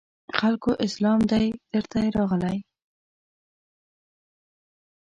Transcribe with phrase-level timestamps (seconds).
[0.37, 2.57] خلکو اسلام دی درته راغلی